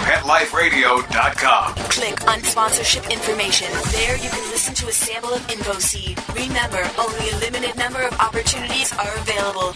PetLifeRadio.com. 0.10 1.76
Click 1.76 2.28
on 2.28 2.42
sponsorship 2.42 3.08
information. 3.12 3.68
There 3.92 4.18
you 4.18 4.32
can 4.32 4.50
listen 4.50 4.74
to 4.74 4.88
a 4.88 4.92
sample 4.92 5.36
of 5.36 5.46
InfoSeed. 5.46 6.18
Remember, 6.34 6.82
only 6.98 7.30
a 7.30 7.38
limited 7.38 7.78
number 7.78 8.02
of 8.02 8.20
opportunities 8.20 8.92
are 8.94 9.14
available. 9.18 9.76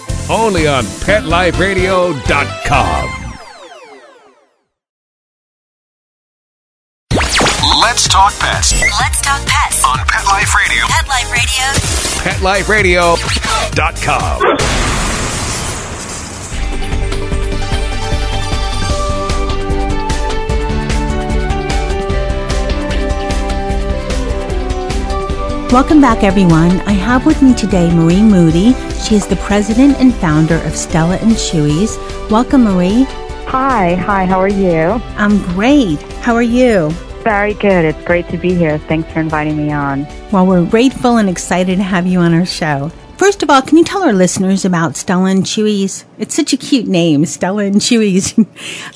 Only 0.29 0.67
on 0.67 0.83
PetLifeRadio.com. 0.85 3.17
Let's 7.81 8.07
talk 8.07 8.31
pets 8.39 8.71
Let's 8.79 9.19
talk 9.21 9.41
pets 9.45 9.83
on 9.83 9.97
Pet 10.07 10.25
Life 10.25 10.55
Radio. 10.55 10.85
Pet 10.87 11.09
Life 12.41 12.69
Radio. 12.69 13.15
PetLifeRadio.com. 13.15 15.00
Welcome 25.71 26.01
back, 26.01 26.21
everyone. 26.21 26.81
I 26.81 26.91
have 26.91 27.25
with 27.25 27.41
me 27.41 27.55
today 27.55 27.95
Marie 27.95 28.21
Moody. 28.21 28.73
She 29.05 29.15
is 29.15 29.25
the 29.25 29.37
president 29.37 30.01
and 30.01 30.13
founder 30.13 30.57
of 30.65 30.75
Stella 30.75 31.15
and 31.19 31.31
Chewy's. 31.31 31.97
Welcome, 32.29 32.65
Marie. 32.65 33.03
Hi, 33.47 33.95
hi, 33.95 34.25
how 34.25 34.37
are 34.37 34.49
you? 34.49 35.01
I'm 35.15 35.41
great. 35.53 36.01
How 36.23 36.35
are 36.35 36.41
you? 36.41 36.89
Very 37.23 37.53
good. 37.53 37.85
It's 37.85 38.03
great 38.03 38.27
to 38.31 38.37
be 38.37 38.53
here. 38.53 38.79
Thanks 38.79 39.09
for 39.13 39.21
inviting 39.21 39.55
me 39.55 39.71
on. 39.71 40.05
Well, 40.33 40.45
we're 40.45 40.65
grateful 40.65 41.15
and 41.15 41.29
excited 41.29 41.77
to 41.77 41.83
have 41.83 42.05
you 42.05 42.19
on 42.19 42.33
our 42.33 42.45
show. 42.45 42.91
First 43.15 43.41
of 43.41 43.49
all, 43.49 43.61
can 43.61 43.77
you 43.77 43.85
tell 43.85 44.03
our 44.03 44.11
listeners 44.11 44.65
about 44.65 44.97
Stella 44.97 45.29
and 45.29 45.45
Chewy's? 45.45 46.03
It's 46.17 46.35
such 46.35 46.51
a 46.51 46.57
cute 46.57 46.87
name, 46.87 47.25
Stella 47.25 47.63
and 47.63 47.75
Chewy's. 47.75 48.35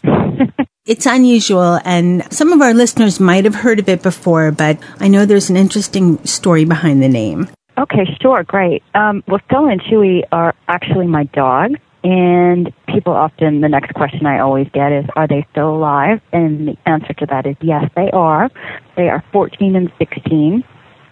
it's 0.86 1.06
unusual, 1.06 1.80
and 1.84 2.32
some 2.32 2.54
of 2.54 2.62
our 2.62 2.74
listeners 2.74 3.20
might 3.20 3.46
have 3.46 3.56
heard 3.56 3.80
of 3.80 3.90
it 3.90 4.04
before, 4.04 4.52
but 4.52 4.78
I 5.00 5.08
know 5.08 5.26
there's 5.26 5.50
an 5.50 5.58
interesting 5.58 6.24
story 6.26 6.66
behind 6.66 7.02
the 7.02 7.10
name. 7.10 7.50
Okay, 7.78 8.06
sure, 8.22 8.44
great. 8.44 8.84
Um, 8.94 9.24
well, 9.28 9.42
Stella 9.46 9.70
and 9.70 9.82
Chewy 9.82 10.24
are 10.32 10.54
actually 10.68 11.08
my 11.08 11.26
dogs. 11.26 11.80
And 12.04 12.72
people 12.88 13.14
often, 13.14 13.62
the 13.62 13.68
next 13.68 13.96
question 13.96 14.28
I 14.28 14.38
always 14.38 14.68
get 14.72 14.92
is, 14.92 15.06
are 15.16 15.28
they 15.28 15.46
still 15.50 15.76
alive? 15.76 16.22
And 16.32 16.68
the 16.68 16.78
answer 16.86 17.14
to 17.14 17.26
that 17.26 17.48
is 17.48 17.56
yes, 17.62 17.90
they 17.96 18.12
are. 18.12 18.52
They 18.96 19.10
are 19.10 19.24
14 19.34 19.76
and 19.76 19.92
16. 19.98 20.64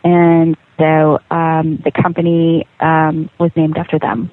And 0.03 0.55
so 0.77 1.17
um, 1.31 1.81
the 1.83 1.91
company 1.91 2.67
um, 2.79 3.31
was 3.39 3.49
named 3.55 3.75
after 3.77 3.97
them. 3.97 4.29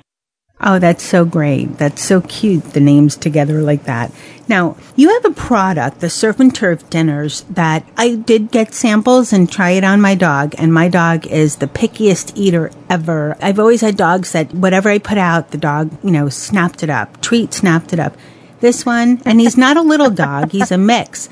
Oh, 0.62 0.78
that's 0.78 1.02
so 1.02 1.24
great. 1.24 1.78
That's 1.78 2.04
so 2.04 2.20
cute, 2.20 2.74
the 2.74 2.80
names 2.80 3.16
together 3.16 3.62
like 3.62 3.84
that. 3.84 4.12
Now, 4.46 4.76
you 4.94 5.08
have 5.10 5.24
a 5.24 5.30
product, 5.30 6.00
the 6.00 6.10
Surf 6.10 6.38
and 6.38 6.54
Turf 6.54 6.88
dinners, 6.90 7.42
that 7.48 7.86
I 7.96 8.16
did 8.16 8.50
get 8.50 8.74
samples 8.74 9.32
and 9.32 9.50
try 9.50 9.70
it 9.70 9.84
on 9.84 10.00
my 10.00 10.14
dog, 10.14 10.54
and 10.58 10.74
my 10.74 10.88
dog 10.88 11.26
is 11.28 11.56
the 11.56 11.66
pickiest 11.66 12.32
eater 12.34 12.70
ever. 12.90 13.38
I've 13.40 13.58
always 13.58 13.80
had 13.80 13.96
dogs 13.96 14.32
that 14.32 14.52
whatever 14.52 14.90
I 14.90 14.98
put 14.98 15.18
out, 15.18 15.50
the 15.50 15.56
dog, 15.56 15.96
you 16.04 16.10
know, 16.10 16.28
snapped 16.28 16.82
it 16.82 16.90
up. 16.90 17.22
Treat 17.22 17.54
snapped 17.54 17.92
it 17.92 18.00
up. 18.00 18.16
This 18.60 18.84
one, 18.84 19.22
and 19.24 19.40
he's 19.40 19.56
not 19.56 19.78
a 19.78 19.82
little 19.82 20.10
dog, 20.10 20.50
he's 20.50 20.70
a 20.70 20.76
mix. 20.76 21.30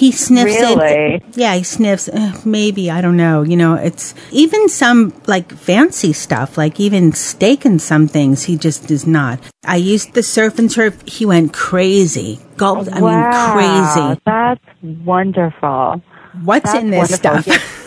He 0.00 0.12
sniffs 0.12 0.56
Really? 0.56 1.16
it. 1.16 1.22
Yeah, 1.36 1.54
he 1.56 1.62
sniffs. 1.62 2.08
Uh, 2.08 2.32
maybe 2.42 2.90
I 2.90 3.02
don't 3.02 3.18
know. 3.18 3.42
You 3.42 3.54
know, 3.54 3.74
it's 3.74 4.14
even 4.32 4.70
some 4.70 5.12
like 5.26 5.52
fancy 5.52 6.14
stuff, 6.14 6.56
like 6.56 6.80
even 6.80 7.12
steak 7.12 7.66
and 7.66 7.82
some 7.82 8.08
things. 8.08 8.44
He 8.44 8.56
just 8.56 8.86
does 8.88 9.06
not. 9.06 9.40
I 9.62 9.76
used 9.76 10.14
the 10.14 10.22
surf 10.22 10.58
and 10.58 10.70
turf. 10.70 10.96
He 11.06 11.26
went 11.26 11.52
crazy. 11.52 12.40
Gulped. 12.56 12.88
I 12.90 13.00
wow, 13.02 13.12
mean, 13.12 13.52
crazy. 13.52 14.20
That's 14.24 14.64
wonderful. 15.04 16.00
What's 16.44 16.72
That's 16.72 16.82
in 16.82 16.90
this 16.90 17.20
wonderful. 17.20 17.52
stuff? 17.52 17.79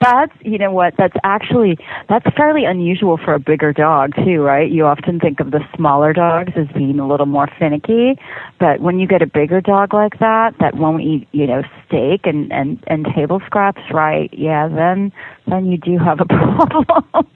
That's 0.00 0.32
you 0.42 0.58
know 0.58 0.72
what 0.72 0.92
that's 0.98 1.16
actually 1.24 1.78
that's 2.10 2.26
fairly 2.36 2.66
unusual 2.66 3.16
for 3.16 3.32
a 3.32 3.38
bigger 3.40 3.72
dog 3.72 4.14
too, 4.14 4.42
right? 4.42 4.70
You 4.70 4.84
often 4.84 5.18
think 5.18 5.40
of 5.40 5.52
the 5.52 5.60
smaller 5.74 6.12
dogs 6.12 6.52
as 6.54 6.66
being 6.74 7.00
a 7.00 7.08
little 7.08 7.24
more 7.24 7.48
finicky, 7.58 8.18
but 8.60 8.80
when 8.80 8.98
you 8.98 9.06
get 9.08 9.22
a 9.22 9.26
bigger 9.26 9.62
dog 9.62 9.94
like 9.94 10.18
that 10.18 10.54
that 10.60 10.74
won't 10.76 11.02
eat 11.02 11.26
you 11.32 11.46
know 11.46 11.62
steak 11.86 12.26
and 12.26 12.52
and 12.52 12.78
and 12.88 13.06
table 13.16 13.40
scraps, 13.46 13.80
right? 13.90 14.28
Yeah, 14.34 14.68
then 14.68 15.12
then 15.46 15.64
you 15.64 15.78
do 15.78 15.96
have 15.96 16.20
a 16.20 16.26
problem. 16.26 17.28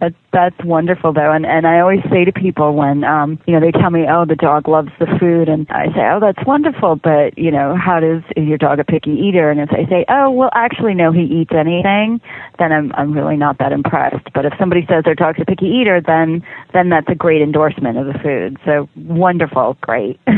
That's 0.00 0.14
that's 0.32 0.64
wonderful 0.64 1.12
though, 1.12 1.32
and 1.32 1.46
and 1.46 1.66
I 1.66 1.80
always 1.80 2.00
say 2.10 2.24
to 2.24 2.32
people 2.32 2.74
when 2.74 3.04
um 3.04 3.38
you 3.46 3.54
know 3.54 3.60
they 3.60 3.70
tell 3.72 3.90
me 3.90 4.06
oh 4.08 4.24
the 4.24 4.34
dog 4.34 4.66
loves 4.68 4.90
the 4.98 5.06
food, 5.20 5.48
and 5.48 5.66
I 5.70 5.86
say 5.94 6.00
oh 6.10 6.18
that's 6.20 6.44
wonderful, 6.46 6.96
but 6.96 7.36
you 7.38 7.50
know 7.50 7.76
how 7.76 8.00
does 8.00 8.22
is 8.36 8.46
your 8.46 8.58
dog 8.58 8.78
a 8.80 8.84
picky 8.84 9.12
eater? 9.12 9.50
And 9.50 9.60
if 9.60 9.70
they 9.70 9.86
say 9.88 10.04
oh 10.08 10.30
well 10.30 10.50
actually 10.54 10.94
no 10.94 11.12
he 11.12 11.22
eats 11.22 11.52
anything, 11.52 12.20
then 12.58 12.72
I'm 12.72 12.92
I'm 12.94 13.12
really 13.12 13.36
not 13.36 13.58
that 13.58 13.72
impressed. 13.72 14.32
But 14.34 14.44
if 14.44 14.52
somebody 14.58 14.86
says 14.88 15.04
their 15.04 15.14
dog's 15.14 15.40
a 15.40 15.44
picky 15.44 15.66
eater, 15.66 16.00
then 16.00 16.42
then 16.72 16.88
that's 16.88 17.08
a 17.08 17.14
great 17.14 17.42
endorsement 17.42 17.96
of 17.98 18.06
the 18.06 18.18
food. 18.18 18.58
So 18.64 18.88
wonderful, 18.96 19.76
great. 19.80 20.18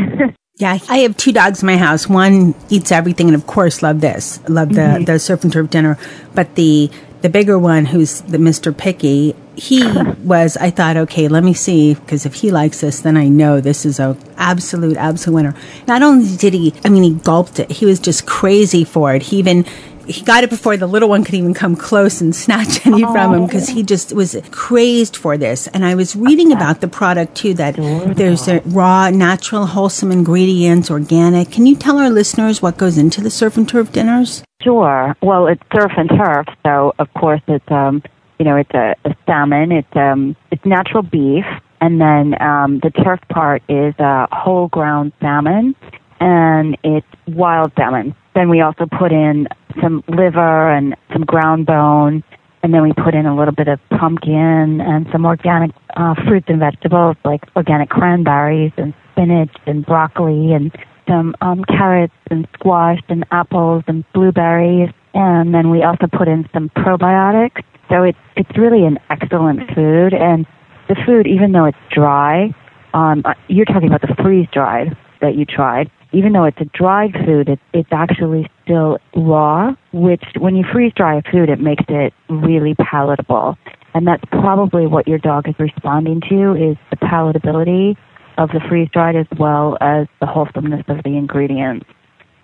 Yeah, 0.57 0.79
I 0.89 0.99
have 0.99 1.17
two 1.17 1.33
dogs 1.33 1.63
in 1.65 1.67
my 1.67 1.77
house. 1.77 2.09
One 2.09 2.55
eats 2.71 2.93
everything, 2.93 3.27
and 3.27 3.35
of 3.35 3.45
course, 3.45 3.83
love 3.83 4.01
this, 4.01 4.39
love 4.49 4.69
the 4.69 4.81
Mhm. 5.03 5.07
the 5.07 5.19
surf 5.19 5.43
and 5.43 5.53
turf 5.53 5.69
dinner. 5.69 5.99
But 6.33 6.55
the 6.55 6.91
the 7.25 7.31
bigger 7.31 7.59
one, 7.59 7.87
who's 7.87 8.21
the 8.21 8.39
Mister 8.39 8.71
Picky, 8.71 9.35
he 9.57 9.83
was. 10.25 10.59
I 10.59 10.69
thought, 10.69 10.99
okay, 10.99 11.27
let 11.27 11.43
me 11.43 11.55
see, 11.55 11.95
because 11.95 12.27
if 12.27 12.35
he 12.35 12.51
likes 12.51 12.83
this, 12.83 13.01
then 13.01 13.17
I 13.17 13.29
know 13.29 13.63
this 13.63 13.87
is 13.87 13.99
a 13.99 14.15
absolute 14.37 14.99
absolute 14.99 15.35
winner. 15.35 15.55
Not 15.89 16.03
only 16.03 16.37
did 16.37 16.53
he, 16.53 16.75
I 16.85 16.91
mean, 16.91 17.03
he 17.03 17.15
gulped 17.15 17.59
it. 17.61 17.71
He 17.73 17.87
was 17.87 17.99
just 17.99 18.27
crazy 18.27 18.85
for 18.85 19.15
it. 19.15 19.23
He 19.23 19.39
even. 19.39 19.65
He 20.07 20.23
got 20.23 20.45
it 20.45 20.51
before 20.51 20.77
the 20.77 20.87
little 20.87 21.09
one 21.09 21.25
could 21.25 21.35
even 21.35 21.55
come 21.55 21.77
close 21.77 22.21
and 22.21 22.35
snatch 22.35 22.87
any 22.87 23.03
from 23.03 23.35
him 23.35 23.47
because 23.47 23.69
he 23.69 23.83
just 23.83 24.13
was 24.13 24.37
crazed 24.51 25.17
for 25.17 25.37
this. 25.37 25.67
And 25.69 25.85
I 25.85 25.95
was 25.95 26.15
reading 26.15 26.53
about 26.53 26.81
the 26.81 26.89
product 26.89 27.37
too 27.37 27.55
that 27.55 27.77
there's 28.17 28.49
a 28.49 28.61
raw, 28.67 29.11
natural, 29.11 29.67
wholesome 29.67 30.13
ingredients, 30.13 30.91
organic. 30.91 31.51
Can 31.51 31.67
you 31.67 31.77
tell 31.77 31.99
our 31.99 32.11
listeners 32.11 32.63
what 32.63 32.77
goes 32.77 32.99
into 32.99 33.21
the 33.21 33.31
surf 33.31 33.57
and 33.57 33.69
turf 33.69 33.93
dinners? 33.93 34.43
Sure. 34.63 35.15
Well, 35.23 35.47
it's 35.47 35.63
surf 35.75 35.93
and 35.97 36.09
turf, 36.09 36.47
so 36.65 36.95
of 36.99 37.13
course 37.15 37.43
it's 37.49 37.71
um 37.71 38.03
you 38.39 38.45
know 38.45 38.57
it's 38.57 38.73
a, 38.75 38.95
a 39.05 39.15
salmon. 39.27 39.73
It's 39.73 39.97
um 39.97 40.37
it's 40.51 40.65
natural 40.65 41.03
beef, 41.03 41.45
and 41.81 42.01
then 42.01 42.41
um 42.41 42.81
the 42.81 42.91
turf 42.91 43.21
part 43.29 43.63
is 43.69 43.95
uh, 43.99 44.27
whole 44.33 44.69
ground 44.69 45.13
salmon, 45.21 45.75
and 46.21 46.77
it's 46.83 47.07
wild 47.27 47.73
salmon. 47.77 48.15
Then 48.35 48.49
we 48.49 48.61
also 48.61 48.87
put 48.87 49.13
in 49.13 49.47
some 49.81 50.03
liver 50.09 50.71
and 50.71 50.97
some 51.13 51.25
ground 51.25 51.67
bone, 51.67 52.25
and 52.63 52.73
then 52.73 52.83
we 52.83 52.93
put 52.93 53.15
in 53.15 53.27
a 53.27 53.37
little 53.37 53.55
bit 53.55 53.69
of 53.69 53.79
pumpkin 53.91 54.81
and 54.81 55.07
some 55.13 55.27
organic 55.27 55.71
uh, 55.97 56.15
fruits 56.27 56.47
and 56.49 56.59
vegetables 56.59 57.17
like 57.25 57.43
organic 57.57 57.91
cranberries 57.91 58.73
and 58.77 58.95
spinach 59.13 59.55
and 59.67 59.85
broccoli 59.87 60.53
and 60.53 60.73
some 61.07 61.35
um, 61.41 61.65
carrots 61.65 62.15
and 62.31 62.49
squash 62.55 63.01
and 63.09 63.25
apples 63.31 63.85
and 63.87 64.05
blueberries. 64.13 64.91
And 65.13 65.55
then 65.55 65.71
we 65.71 65.83
also 65.83 66.07
put 66.07 66.27
in 66.27 66.49
some 66.53 66.71
probiotics. 66.71 67.63
So 67.89 68.03
it's 68.03 68.19
it's 68.37 68.59
really 68.59 68.85
an 68.85 68.99
excellent 69.11 69.61
food. 69.75 70.15
And 70.15 70.47
the 70.89 70.97
food, 71.07 71.27
even 71.27 71.53
though 71.53 71.67
it's 71.67 71.79
dry, 71.91 72.55
um, 72.95 73.23
uh, 73.25 73.35
you're 73.49 73.67
talking 73.67 73.89
about 73.89 74.01
the 74.01 74.15
freeze 74.23 74.49
dried 74.53 74.97
that 75.21 75.35
you 75.37 75.45
tried. 75.45 75.91
Even 76.15 76.33
though 76.33 76.45
it's 76.45 76.61
a 76.61 76.65
dried 76.67 77.13
food, 77.27 77.49
it, 77.49 77.59
it's 77.73 77.89
actually 77.93 78.49
still 78.63 78.99
raw, 79.17 79.75
which 79.93 80.23
when 80.39 80.55
you 80.55 80.65
freeze 80.73 80.93
dry 80.95 81.17
a 81.17 81.23
food, 81.31 81.49
it 81.49 81.61
makes 81.61 81.85
it 81.89 82.15
really 82.29 82.75
palatable. 82.77 83.59
And 83.95 84.07
that's 84.07 84.25
probably 84.31 84.87
what 84.87 85.09
your 85.09 85.19
dog 85.19 85.49
is 85.49 85.55
responding 85.59 86.21
to 86.29 86.55
is 86.55 86.77
the 86.91 86.97
palatability 86.97 87.97
of 88.39 88.51
the 88.51 88.61
freeze 88.69 88.89
dried 88.93 89.17
as 89.17 89.27
well 89.39 89.77
as 89.81 90.07
the 90.21 90.27
wholesomeness 90.27 90.85
of 90.89 91.03
the 91.05 91.17
ingredients. 91.17 91.87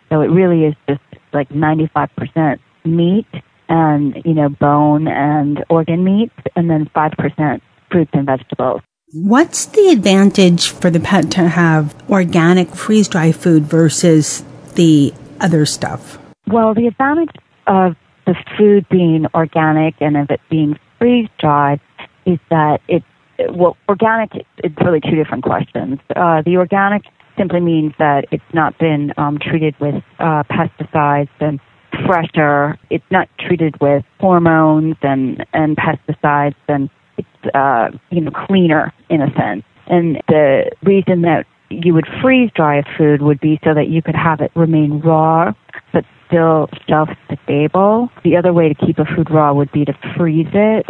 So 0.09 0.21
it 0.21 0.29
really 0.29 0.65
is 0.65 0.75
just 0.89 1.01
like 1.33 1.49
95% 1.51 2.59
meat 2.85 3.27
and, 3.69 4.21
you 4.25 4.35
know, 4.35 4.49
bone 4.49 5.07
and 5.07 5.65
organ 5.71 6.03
meat 6.03 6.33
and 6.57 6.69
then 6.69 6.91
5% 6.95 7.61
fruits 7.91 8.11
and 8.15 8.27
vegetables. 8.27 8.83
What's 9.13 9.67
the 9.67 9.89
advantage 9.89 10.69
for 10.69 10.89
the 10.89 11.01
pet 11.01 11.33
to 11.33 11.49
have 11.49 11.97
organic 12.09 12.69
freeze 12.77 13.09
dried 13.09 13.35
food 13.35 13.65
versus 13.65 14.45
the 14.77 15.13
other 15.41 15.67
stuff? 15.67 16.17
Well, 16.47 16.75
the 16.75 16.87
advantage 16.87 17.35
of 17.67 17.97
the 18.27 18.37
food 18.57 18.87
being 18.89 19.27
organic 19.35 19.95
and 20.01 20.17
of 20.17 20.31
it 20.31 20.41
being 20.49 20.79
freeze 21.01 21.29
dried 21.41 21.81
is 22.25 22.39
that 22.51 22.83
it 22.87 23.03
well, 23.51 23.77
organic, 23.89 24.31
it's 24.59 24.77
really 24.85 25.01
two 25.01 25.17
different 25.17 25.43
questions. 25.43 25.99
Uh, 26.15 26.43
the 26.43 26.59
organic 26.59 27.03
simply 27.37 27.61
means 27.61 27.95
that 27.99 28.27
it's 28.31 28.45
not 28.53 28.79
been 28.79 29.13
um, 29.17 29.39
treated 29.41 29.75
with 29.81 30.05
uh, 30.21 30.45
pesticides 30.45 31.31
and 31.41 31.59
fresher. 32.07 32.79
It's 32.91 33.05
not 33.11 33.29
treated 33.41 33.81
with 33.81 34.05
hormones 34.21 34.97
and, 35.03 35.45
and 35.53 35.77
pesticides, 35.77 36.55
and 36.69 36.91
it's 37.17 37.55
uh, 37.55 37.89
you 38.11 38.21
know 38.21 38.31
cleaner 38.31 38.93
in 39.09 39.23
a 39.23 39.33
sense. 39.35 39.65
And 39.87 40.21
the 40.29 40.71
reason 40.83 41.23
that 41.23 41.47
you 41.69 41.95
would 41.95 42.07
freeze 42.23 42.51
dry 42.55 42.83
food 42.97 43.23
would 43.23 43.41
be 43.41 43.61
so 43.65 43.75
that 43.75 43.89
you 43.89 44.03
could 44.03 44.15
have 44.17 44.41
it 44.41 44.51
remain 44.55 45.01
raw 45.01 45.53
but 45.93 46.05
still 46.27 46.69
shelf 46.89 47.09
stable. 47.45 48.09
The 48.25 48.37
other 48.37 48.53
way 48.53 48.73
to 48.73 48.87
keep 48.87 48.99
a 48.99 49.05
food 49.05 49.31
raw 49.31 49.53
would 49.53 49.71
be 49.73 49.85
to 49.85 49.93
freeze 50.17 50.51
it 50.53 50.87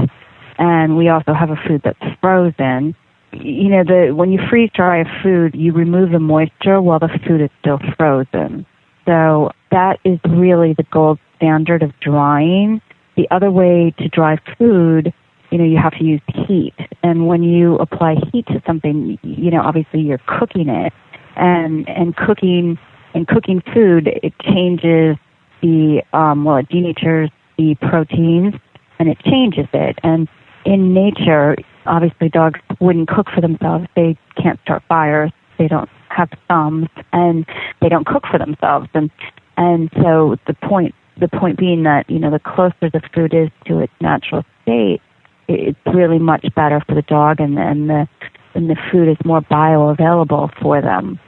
and 0.61 0.97
we 0.97 1.09
also 1.09 1.33
have 1.33 1.51
a 1.51 1.57
food 1.67 1.81
that's 1.83 1.99
frozen. 2.21 2.95
You 3.33 3.71
know, 3.71 3.83
the 3.83 4.13
when 4.15 4.31
you 4.31 4.39
freeze 4.51 4.71
dry 4.75 4.99
a 4.99 5.23
food, 5.23 5.55
you 5.55 5.73
remove 5.73 6.11
the 6.13 6.19
moisture 6.21 6.81
while 6.83 6.99
the 6.99 7.09
food 7.27 7.41
is 7.41 7.51
still 7.61 7.79
frozen. 7.97 8.67
So 9.07 9.51
that 9.71 9.99
is 10.05 10.19
really 10.29 10.75
the 10.75 10.85
gold 10.93 11.19
standard 11.37 11.83
of 11.83 11.99
drying. 12.01 12.83
The 13.17 13.27
other 13.31 13.51
way 13.51 13.95
to 13.99 14.09
dry 14.09 14.37
food, 14.59 15.15
you 15.51 15.59
know, 15.59 15.65
you 15.65 15.79
have 15.79 15.97
to 15.99 16.05
use 16.05 16.21
heat. 16.47 16.75
And 17.03 17.27
when 17.27 17.43
you 17.43 17.77
apply 17.77 18.17
heat 18.33 18.47
to 18.47 18.63
something, 18.67 19.19
you 19.23 19.51
know, 19.51 19.61
obviously 19.63 20.01
you're 20.01 20.21
cooking 20.27 20.69
it. 20.69 20.93
And 21.37 21.89
and 21.89 22.17
cooking 22.17 22.79
and 23.15 23.27
cooking 23.27 23.63
food, 23.73 24.09
it 24.23 24.35
changes 24.43 25.17
the 25.63 26.03
um 26.13 26.45
well, 26.45 26.57
it 26.57 26.69
denatures 26.69 27.31
the 27.57 27.75
proteins 27.77 28.55
and 28.99 29.09
it 29.09 29.19
changes 29.25 29.67
it. 29.73 29.99
And 30.03 30.29
in 30.65 30.93
nature, 30.93 31.57
obviously 31.87 32.29
dogs 32.29 32.61
wouldn't 32.81 33.09
cook 33.09 33.29
for 33.35 33.41
themselves. 33.41 33.87
They 33.97 34.17
can't 34.41 34.61
start 34.63 34.83
fires. 34.89 35.33
They 35.59 35.69
don't 35.69 35.89
have 36.09 36.31
thumbs 36.49 36.89
and 37.13 37.47
they 37.81 37.89
don't 37.89 38.07
cook 38.07 38.25
for 38.31 38.39
themselves. 38.39 38.89
And, 38.95 39.11
and 39.57 39.91
so 40.03 40.37
the 40.47 40.55
point, 40.55 40.95
the 41.19 41.29
point 41.29 41.59
being 41.59 41.83
that, 41.85 42.09
you 42.09 42.19
know, 42.19 42.31
the 42.31 42.39
closer 42.39 42.91
the 42.91 43.01
food 43.15 43.35
is 43.35 43.51
to 43.67 43.81
its 43.81 43.93
natural 44.01 44.45
state, 44.63 45.01
it's 45.51 45.79
really 45.95 46.19
much 46.19 46.47
better 46.55 46.81
for 46.87 46.95
the 46.95 47.03
dog 47.03 47.41
and, 47.41 47.59
and 47.59 47.91
the, 47.91 48.09
and 48.55 48.71
the 48.71 48.77
food 48.91 49.09
is 49.09 49.17
more 49.25 49.41
bioavailable 49.43 50.51
for 50.61 50.81
them. 50.81 51.19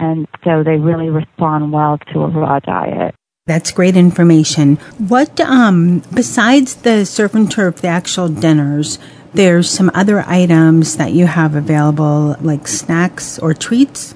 And 0.00 0.26
so 0.42 0.62
they 0.62 0.76
really 0.76 1.08
respond 1.08 1.72
well 1.72 1.98
to 2.12 2.22
a 2.22 2.28
raw 2.28 2.58
diet. 2.60 3.14
That's 3.46 3.72
great 3.72 3.96
information. 3.96 4.76
What, 4.96 5.38
um, 5.40 6.02
besides 6.14 6.76
the 6.76 7.04
surf 7.04 7.34
and 7.34 7.50
turf, 7.50 7.76
the 7.76 7.88
actual 7.88 8.28
dinners, 8.28 8.98
there's 9.34 9.68
some 9.68 9.90
other 9.94 10.24
items 10.26 10.96
that 10.96 11.12
you 11.12 11.26
have 11.26 11.54
available, 11.54 12.36
like 12.40 12.66
snacks 12.66 13.38
or 13.38 13.52
treats? 13.52 14.14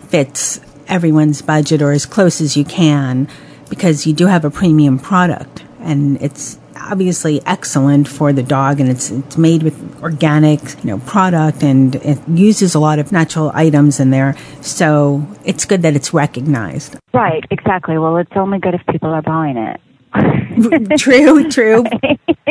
fits 0.08 0.60
everyone's 0.88 1.44
budget 1.44 1.84
or 1.84 1.92
as 1.92 2.08
close 2.08 2.42
as 2.42 2.58
you 2.58 2.66
can 2.66 3.28
because 3.70 4.08
you 4.08 4.14
do 4.14 4.26
have 4.26 4.44
a 4.44 4.50
premium 4.50 4.98
product 4.98 5.64
and 5.82 6.20
it's 6.20 6.58
obviously 6.92 7.42
excellent 7.46 8.08
for 8.08 8.34
the 8.34 8.44
dog 8.44 8.80
and 8.80 8.90
it's 8.90 9.12
it's 9.12 9.38
made 9.38 9.64
with 9.64 9.78
organic 10.02 10.62
you 10.84 10.90
know 10.92 11.00
product 11.00 11.64
and 11.64 11.96
it 11.96 12.20
uses 12.28 12.76
a 12.76 12.80
lot 12.80 13.00
of 13.00 13.12
natural 13.12 13.52
items 13.54 14.00
in 14.00 14.10
there. 14.10 14.36
So 14.62 15.26
it's 15.46 15.66
good 15.66 15.82
that 15.84 15.96
it's 15.96 16.14
recognized. 16.14 16.98
Right 17.14 17.44
exactly. 17.52 17.98
Well 17.98 18.18
it's 18.18 18.32
only 18.36 18.60
good 18.60 18.74
if 18.74 18.82
people 18.88 19.10
are 19.10 19.22
buying 19.22 19.58
it 19.58 19.80
true, 20.98 21.50
true. 21.50 21.84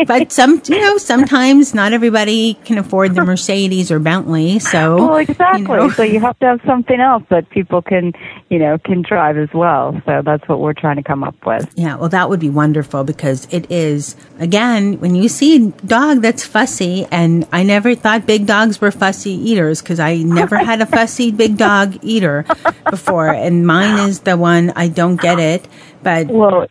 But 0.07 0.31
some, 0.31 0.63
you 0.67 0.81
know, 0.81 0.97
sometimes 0.97 1.75
not 1.75 1.93
everybody 1.93 2.55
can 2.65 2.79
afford 2.79 3.17
the 3.17 3.25
Mercedes 3.25 3.91
or 3.91 3.99
Bentley. 3.99 4.61
So, 4.61 4.97
oh, 4.97 5.07
well, 5.09 5.17
exactly. 5.17 5.63
You 5.63 5.67
know. 5.67 5.91
So 5.91 6.05
you 6.05 6.21
have 6.21 6.39
to 6.39 6.47
have 6.47 6.61
something 6.65 7.01
else 7.01 7.25
that 7.31 7.51
people 7.51 7.83
can, 7.83 8.13
you 8.49 8.61
know, 8.61 8.79
can 8.79 9.03
drive 9.03 9.37
as 9.37 9.49
well. 9.53 10.01
So 10.07 10.23
that's 10.25 10.47
what 10.49 10.61
we're 10.61 10.73
trying 10.73 10.97
to 10.97 11.03
come 11.03 11.25
up 11.25 11.35
with. 11.45 11.69
Yeah, 11.75 11.97
well, 11.97 12.09
that 12.11 12.29
would 12.29 12.39
be 12.39 12.49
wonderful 12.49 13.03
because 13.03 13.49
it 13.51 13.69
is 13.73 14.15
again 14.39 15.01
when 15.01 15.17
you 15.17 15.29
see 15.29 15.57
a 15.57 15.71
dog 15.85 16.23
that's 16.23 16.45
fussy, 16.45 17.07
and 17.11 17.45
I 17.53 17.65
never 17.65 17.97
thought 17.97 18.25
big 18.25 18.47
dogs 18.47 18.81
were 18.81 18.93
fussy 18.93 19.33
eaters 19.33 19.83
because 19.83 19.99
I 19.99 20.19
never 20.19 20.57
had 20.65 20.81
a 20.81 20.87
fussy 20.87 21.33
big 21.33 21.57
dog 21.57 21.99
eater 22.03 22.45
before, 22.89 23.31
and 23.31 23.67
mine 23.67 24.09
is 24.09 24.21
the 24.21 24.37
one 24.37 24.73
I 24.77 24.87
don't 24.87 25.21
get 25.21 25.41
it. 25.41 25.67
But 26.05 26.29
well, 26.29 26.69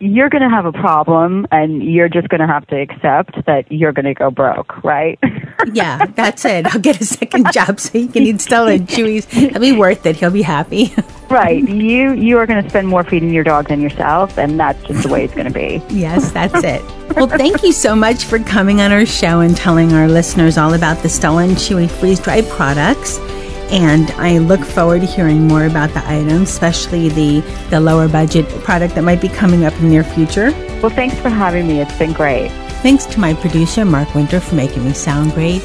you're 0.00 0.30
going 0.30 0.42
to 0.42 0.48
have 0.48 0.64
a 0.64 0.72
problem 0.72 1.46
and 1.52 1.82
you're 1.82 2.08
just 2.08 2.28
going 2.30 2.40
to 2.40 2.46
have 2.46 2.66
to 2.68 2.80
accept 2.80 3.44
that 3.44 3.70
you're 3.70 3.92
going 3.92 4.06
to 4.06 4.14
go 4.14 4.30
broke, 4.30 4.82
right? 4.82 5.18
yeah, 5.72 6.06
that's 6.06 6.44
it. 6.46 6.66
I'll 6.74 6.80
get 6.80 7.00
a 7.00 7.04
second 7.04 7.52
job 7.52 7.78
so 7.78 7.98
you 7.98 8.08
can 8.08 8.22
eat 8.22 8.40
Stella 8.40 8.72
and 8.72 8.88
Chewy's. 8.88 9.26
It'll 9.36 9.60
be 9.60 9.72
worth 9.72 10.06
it. 10.06 10.16
He'll 10.16 10.30
be 10.30 10.40
happy. 10.42 10.94
right. 11.30 11.62
You 11.68 12.14
you 12.14 12.38
are 12.38 12.46
going 12.46 12.62
to 12.64 12.70
spend 12.70 12.88
more 12.88 13.04
feeding 13.04 13.30
your 13.30 13.44
dog 13.44 13.68
than 13.68 13.80
yourself, 13.80 14.38
and 14.38 14.58
that's 14.58 14.82
just 14.84 15.02
the 15.02 15.10
way 15.10 15.24
it's 15.24 15.34
going 15.34 15.46
to 15.46 15.52
be. 15.52 15.82
yes, 15.94 16.32
that's 16.32 16.64
it. 16.64 16.82
Well, 17.10 17.26
thank 17.26 17.64
you 17.64 17.72
so 17.72 17.96
much 17.96 18.22
for 18.26 18.38
coming 18.38 18.80
on 18.80 18.92
our 18.92 19.04
show 19.04 19.40
and 19.40 19.56
telling 19.56 19.92
our 19.92 20.06
listeners 20.06 20.56
all 20.56 20.74
about 20.74 21.02
the 21.02 21.08
Stella 21.08 21.42
and 21.42 21.56
Chewy 21.56 21.90
freeze 21.90 22.20
dried 22.20 22.46
products 22.50 23.18
and 23.70 24.10
I 24.12 24.38
look 24.38 24.60
forward 24.60 25.00
to 25.00 25.06
hearing 25.06 25.46
more 25.46 25.64
about 25.64 25.92
the 25.94 26.06
items, 26.08 26.50
especially 26.50 27.08
the, 27.08 27.40
the 27.70 27.80
lower 27.80 28.08
budget 28.08 28.48
product 28.64 28.94
that 28.96 29.02
might 29.02 29.20
be 29.20 29.28
coming 29.28 29.64
up 29.64 29.72
in 29.74 29.84
the 29.84 29.90
near 29.90 30.04
future. 30.04 30.50
Well, 30.82 30.90
thanks 30.90 31.18
for 31.18 31.28
having 31.28 31.68
me. 31.68 31.80
It's 31.80 31.96
been 31.98 32.12
great. 32.12 32.50
Thanks 32.82 33.06
to 33.06 33.20
my 33.20 33.34
producer, 33.34 33.84
Mark 33.84 34.14
Winter, 34.14 34.40
for 34.40 34.54
making 34.54 34.84
me 34.84 34.92
sound 34.92 35.32
great. 35.32 35.62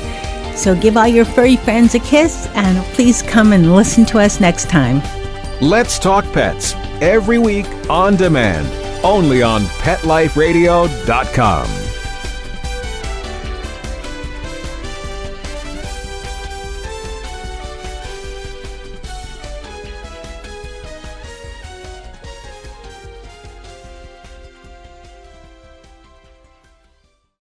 So 0.56 0.76
give 0.76 0.98
all 0.98 1.08
your 1.08 1.26
furry 1.26 1.58
friends 1.58 1.96
a 1.96 2.00
kiss 2.00 2.48
and 2.54 2.78
please 2.94 3.22
come 3.22 3.54
and 3.54 3.76
listen 3.76 4.06
to 4.06 4.20
us 4.20 4.39
next 4.39 4.70
time. 4.70 5.02
Let's 5.62 6.00
Talk 6.00 6.26
Pets 6.34 6.74
every 7.02 7.39
week 7.39 7.65
on 7.89 8.15
demand, 8.15 8.68
only 9.04 9.41
on 9.41 9.62
PetLifeRadio.com. 9.62 11.85